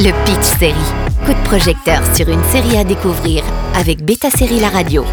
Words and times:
Le 0.00 0.12
Pitch 0.24 0.58
Série. 0.60 0.74
Coup 1.26 1.32
de 1.32 1.44
projecteur 1.44 2.00
sur 2.14 2.28
une 2.28 2.44
série 2.52 2.76
à 2.76 2.84
découvrir 2.84 3.42
avec 3.74 4.04
Beta 4.04 4.30
Série 4.30 4.60
La 4.60 4.68
Radio. 4.68 5.04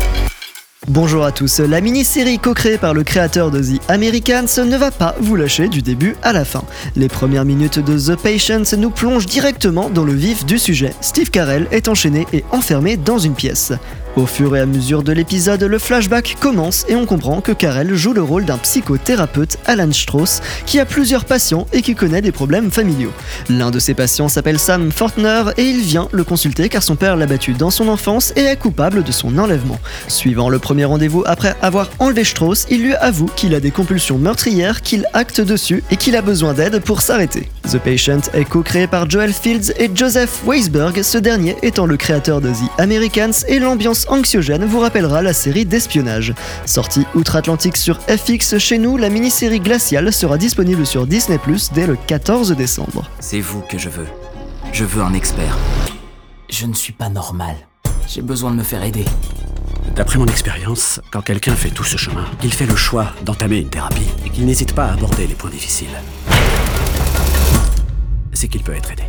Bonjour 0.88 1.26
à 1.26 1.32
tous, 1.32 1.60
la 1.60 1.82
mini-série 1.82 2.38
co-créée 2.38 2.78
par 2.78 2.94
le 2.94 3.04
créateur 3.04 3.50
de 3.50 3.60
The 3.60 3.82
Americans 3.90 4.64
ne 4.64 4.78
va 4.78 4.92
pas 4.92 5.16
vous 5.20 5.36
lâcher 5.36 5.70
du 5.70 5.82
début 5.82 6.16
à 6.22 6.34
la 6.34 6.46
fin. 6.46 6.64
Les 6.96 7.08
premières 7.08 7.46
minutes 7.46 7.80
de 7.80 7.98
The 7.98 8.16
Patience 8.16 8.74
nous 8.74 8.92
plongent 8.92 9.26
directement 9.26 9.90
dans 9.90 10.04
le 10.04 10.14
vif 10.14 10.46
du 10.46 10.60
sujet. 10.60 10.94
Steve 11.02 11.32
Carell 11.32 11.68
est 11.72 11.88
enchaîné 11.88 12.28
et 12.32 12.46
enfermé 12.52 12.96
dans 12.96 13.18
une 13.18 13.34
pièce. 13.34 13.74
Au 14.16 14.26
fur 14.26 14.56
et 14.56 14.62
à 14.62 14.66
mesure 14.66 15.04
de 15.04 15.12
l'épisode, 15.12 15.62
le 15.62 15.78
flashback 15.78 16.38
commence 16.40 16.86
et 16.88 16.96
on 16.96 17.06
comprend 17.06 17.42
que 17.42 17.52
Karel 17.52 17.94
joue 17.96 18.14
le 18.14 18.22
rôle 18.22 18.46
d'un 18.46 18.58
psychothérapeute, 18.58 19.58
Alan 19.66 19.92
Strauss, 19.92 20.42
qui 20.66 20.80
a 20.80 20.86
plusieurs 20.86 21.26
patients 21.26 21.68
et 21.74 21.82
qui 21.82 21.96
connaît 21.96 22.22
des 22.22 22.32
problèmes 22.32 22.72
familiaux. 22.72 23.12
L'un 23.50 23.72
de 23.72 23.80
ses 23.80 23.94
patients 23.94 24.30
s'appelle 24.30 24.58
Sam 24.58 24.90
Fortner 24.90 25.44
et 25.58 25.66
il 25.66 25.82
vient 25.82 26.08
le 26.14 26.24
consulter 26.24 26.70
car 26.70 26.82
son 26.82 26.96
père 26.96 27.18
l'a 27.18 27.26
battu 27.26 27.52
dans 27.52 27.72
son 27.72 27.90
enfance 27.90 28.32
et 28.38 28.44
est 28.44 28.56
coupable 28.56 29.04
de 29.04 29.12
son 29.12 29.38
enlèvement. 29.38 29.80
Suivant 30.08 30.48
le 30.48 30.60
premier 30.60 30.86
rendez-vous 30.86 31.24
après 31.26 31.54
avoir 31.62 31.90
enlevé 32.00 32.24
Strauss, 32.24 32.68
il 32.70 32.84
lui 32.84 32.96
avoue 32.96 33.30
qu'il 33.36 33.54
a 33.54 33.60
des 33.60 33.72
compulsions 33.72 34.18
meurtrières, 34.18 34.82
qu'il 34.82 35.08
acte 35.12 35.42
dessus 35.42 35.84
et 35.92 35.98
qu'il 35.98 36.16
a 36.16 36.22
besoin 36.22 36.54
d'aide 36.54 36.80
pour 36.80 37.02
s'arrêter. 37.02 37.50
The 37.72 37.80
Patient 37.80 38.22
est 38.34 38.46
co-créé 38.46 38.86
par 38.86 39.10
Joel 39.10 39.34
Fields 39.34 39.74
et 39.80 39.90
Joseph 39.94 40.44
Weisberg, 40.46 41.02
ce 41.02 41.18
dernier 41.18 41.56
étant 41.64 41.88
le 41.88 41.98
créateur 41.98 42.40
de 42.40 42.50
The 42.52 42.70
Americans 42.80 43.34
et 43.48 43.58
l'ambiance 43.58 44.06
anxiogène 44.08 44.66
vous 44.66 44.80
rappellera 44.80 45.24
la 45.24 45.34
série 45.34 45.66
d'espionnage. 45.66 46.34
Sortie 46.66 47.06
outre-Atlantique 47.16 47.78
sur 47.78 48.00
FX, 48.02 48.60
chez 48.60 48.78
nous, 48.78 48.98
la 48.98 49.10
mini-série 49.10 49.60
Glacial 49.60 50.14
sera 50.14 50.38
disponible 50.38 50.86
sur 50.86 51.08
Disney 51.08 51.40
Plus 51.40 51.72
dès 51.74 51.88
le 51.88 51.96
14 51.96 52.52
décembre. 52.56 53.10
C'est 53.20 53.42
vous 53.42 53.62
que 53.62 53.80
je 53.80 53.90
veux. 53.90 54.08
Je 54.72 54.84
veux 54.84 55.02
un 55.02 55.14
expert. 55.14 55.58
Je 56.50 56.68
ne 56.68 56.74
suis 56.74 56.94
pas 56.94 57.10
normal. 57.10 57.56
J'ai 58.08 58.22
besoin 58.22 58.52
de 58.52 58.58
me 58.58 58.64
faire 58.64 58.84
aider. 58.84 59.06
D'après 59.96 60.20
mon 60.20 60.28
expérience, 60.28 61.02
quand 61.12 61.22
quelqu'un 61.22 61.56
fait 61.56 61.70
tout 61.70 61.84
ce 61.84 61.98
chemin, 61.98 62.26
qu'il 62.40 62.54
fait 62.54 62.66
le 62.66 62.76
choix 62.76 63.14
d'entamer 63.24 63.58
une 63.58 63.70
thérapie 63.70 64.10
et 64.26 64.30
qu'il 64.30 64.46
n'hésite 64.46 64.74
pas 64.74 64.86
à 64.86 64.94
aborder 64.94 65.26
les 65.26 65.36
points 65.36 65.50
difficiles, 65.50 65.88
qu'il 68.48 68.64
peut 68.64 68.74
être 68.74 68.92
aidé. 68.92 69.04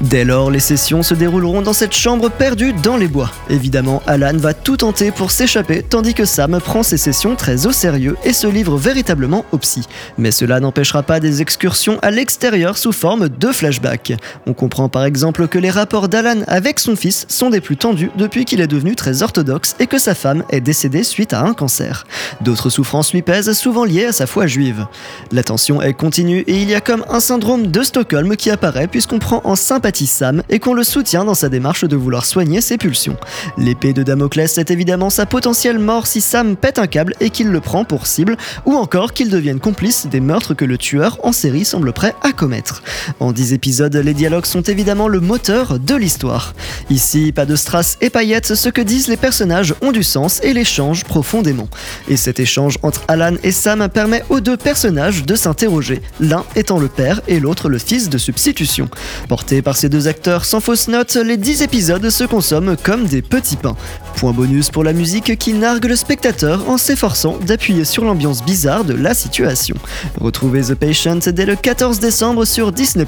Dès 0.00 0.24
lors, 0.24 0.50
les 0.50 0.60
sessions 0.60 1.02
se 1.02 1.12
dérouleront 1.12 1.60
dans 1.60 1.74
cette 1.74 1.92
chambre 1.92 2.30
perdue 2.30 2.72
dans 2.72 2.96
les 2.96 3.06
bois. 3.06 3.30
Évidemment, 3.50 4.02
Alan 4.06 4.34
va 4.34 4.54
tout 4.54 4.78
tenter 4.78 5.10
pour 5.10 5.30
s'échapper, 5.30 5.82
tandis 5.82 6.14
que 6.14 6.24
Sam 6.24 6.58
prend 6.58 6.82
ses 6.82 6.96
sessions 6.96 7.36
très 7.36 7.66
au 7.66 7.72
sérieux 7.72 8.16
et 8.24 8.32
se 8.32 8.46
livre 8.46 8.78
véritablement 8.78 9.44
au 9.52 9.58
psy. 9.58 9.82
Mais 10.16 10.30
cela 10.30 10.58
n'empêchera 10.58 11.02
pas 11.02 11.20
des 11.20 11.42
excursions 11.42 11.98
à 12.00 12.10
l'extérieur 12.10 12.78
sous 12.78 12.92
forme 12.92 13.28
de 13.28 13.48
flashbacks. 13.48 14.14
On 14.46 14.54
comprend 14.54 14.88
par 14.88 15.04
exemple 15.04 15.46
que 15.48 15.58
les 15.58 15.68
rapports 15.68 16.08
d'Alan 16.08 16.44
avec 16.46 16.78
son 16.78 16.96
fils 16.96 17.26
sont 17.28 17.50
des 17.50 17.60
plus 17.60 17.76
tendus 17.76 18.10
depuis 18.16 18.46
qu'il 18.46 18.62
est 18.62 18.66
devenu 18.66 18.96
très 18.96 19.22
orthodoxe 19.22 19.76
et 19.80 19.86
que 19.86 19.98
sa 19.98 20.14
femme 20.14 20.44
est 20.48 20.62
décédée 20.62 21.04
suite 21.04 21.34
à 21.34 21.42
un 21.42 21.52
cancer. 21.52 22.06
D'autres 22.40 22.70
souffrances 22.70 23.12
lui 23.12 23.20
pèsent, 23.20 23.52
souvent 23.52 23.84
liées 23.84 24.06
à 24.06 24.12
sa 24.12 24.26
foi 24.26 24.46
juive. 24.46 24.86
La 25.30 25.44
tension 25.44 25.82
est 25.82 25.92
continue 25.92 26.40
et 26.46 26.62
il 26.62 26.70
y 26.70 26.74
a 26.74 26.80
comme 26.80 27.04
un 27.10 27.20
syndrome 27.20 27.66
de 27.66 27.82
Stockholm 27.82 28.34
qui 28.36 28.48
apparaît 28.48 28.88
puisqu'on 28.88 29.18
prend 29.18 29.42
en 29.44 29.56
sympathie 29.56 29.89
Sam 29.92 30.42
et 30.48 30.58
qu'on 30.58 30.74
le 30.74 30.84
soutient 30.84 31.24
dans 31.24 31.34
sa 31.34 31.48
démarche 31.48 31.84
de 31.84 31.96
vouloir 31.96 32.24
soigner 32.24 32.60
ses 32.60 32.78
pulsions. 32.78 33.16
L'épée 33.56 33.92
de 33.92 34.02
Damoclès 34.02 34.58
est 34.58 34.70
évidemment 34.70 35.10
sa 35.10 35.26
potentielle 35.26 35.78
mort 35.78 36.06
si 36.06 36.20
Sam 36.20 36.56
pète 36.56 36.78
un 36.78 36.86
câble 36.86 37.14
et 37.20 37.30
qu'il 37.30 37.48
le 37.48 37.60
prend 37.60 37.84
pour 37.84 38.06
cible, 38.06 38.36
ou 38.66 38.74
encore 38.74 39.12
qu'il 39.12 39.30
devienne 39.30 39.60
complice 39.60 40.06
des 40.06 40.20
meurtres 40.20 40.54
que 40.54 40.64
le 40.64 40.78
tueur 40.78 41.18
en 41.22 41.32
série 41.32 41.64
semble 41.64 41.92
prêt 41.92 42.14
à 42.22 42.32
commettre. 42.32 42.82
En 43.20 43.32
10 43.32 43.52
épisodes, 43.52 43.94
les 43.94 44.14
dialogues 44.14 44.46
sont 44.46 44.62
évidemment 44.62 45.08
le 45.08 45.20
moteur 45.20 45.78
de 45.78 45.94
l'histoire. 45.94 46.54
Ici, 46.88 47.32
pas 47.32 47.46
de 47.46 47.56
strass 47.56 47.98
et 48.00 48.10
paillettes, 48.10 48.54
ce 48.54 48.68
que 48.68 48.80
disent 48.80 49.08
les 49.08 49.16
personnages 49.16 49.74
ont 49.82 49.92
du 49.92 50.02
sens 50.02 50.40
et 50.42 50.52
les 50.52 50.64
changent 50.64 51.04
profondément. 51.04 51.68
Et 52.08 52.16
cet 52.16 52.40
échange 52.40 52.78
entre 52.82 53.02
Alan 53.08 53.36
et 53.42 53.52
Sam 53.52 53.88
permet 53.88 54.24
aux 54.28 54.40
deux 54.40 54.56
personnages 54.56 55.24
de 55.24 55.34
s'interroger, 55.34 56.02
l'un 56.20 56.44
étant 56.56 56.78
le 56.78 56.88
père 56.88 57.20
et 57.28 57.40
l'autre 57.40 57.68
le 57.68 57.78
fils 57.78 58.08
de 58.08 58.18
substitution. 58.18 58.88
Porté 59.28 59.62
par 59.62 59.76
ces 59.80 59.88
deux 59.88 60.08
acteurs 60.08 60.44
sans 60.44 60.60
fausse 60.60 60.88
note, 60.88 61.14
les 61.14 61.38
10 61.38 61.62
épisodes 61.62 62.10
se 62.10 62.24
consomment 62.24 62.76
comme 62.76 63.06
des 63.06 63.22
petits 63.22 63.56
pains. 63.56 63.76
Point 64.16 64.32
bonus 64.32 64.68
pour 64.68 64.84
la 64.84 64.92
musique 64.92 65.38
qui 65.38 65.54
nargue 65.54 65.86
le 65.86 65.96
spectateur 65.96 66.68
en 66.68 66.76
s'efforçant 66.76 67.38
d'appuyer 67.38 67.86
sur 67.86 68.04
l'ambiance 68.04 68.44
bizarre 68.44 68.84
de 68.84 68.92
la 68.92 69.14
situation. 69.14 69.74
Retrouvez 70.20 70.64
The 70.64 70.74
Patient 70.74 71.20
dès 71.32 71.46
le 71.46 71.56
14 71.56 71.98
décembre 71.98 72.44
sur 72.44 72.72
Disney+. 72.72 73.06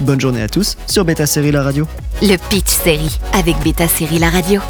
Bonne 0.00 0.20
journée 0.20 0.42
à 0.42 0.48
tous 0.48 0.76
sur 0.88 1.04
Beta 1.04 1.24
Série 1.24 1.52
La 1.52 1.62
Radio. 1.62 1.86
Le 2.20 2.36
Pitch 2.50 2.68
Série 2.68 3.20
avec 3.32 3.54
Beta 3.62 3.86
Série 3.86 4.18
La 4.18 4.30
Radio. 4.30 4.60